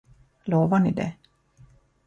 Lovar 0.45 0.79
ni 0.79 0.91
det? 0.91 1.13